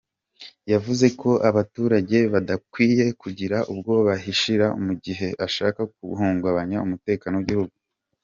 Yavuze 0.71 1.05
ko 1.21 1.29
abaturage 1.49 2.17
badakwiye 2.33 3.05
kugira 3.21 3.57
uwo 3.73 3.95
bahishira 4.07 4.67
mu 4.85 4.93
gihe 5.03 5.27
ashaka 5.45 5.79
guhungabanya 6.07 6.77
umutekano 6.87 7.35
w’igihugu. 7.37 7.75